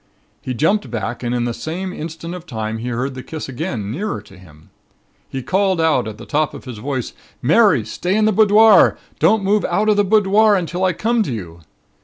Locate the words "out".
5.79-6.07, 9.65-9.89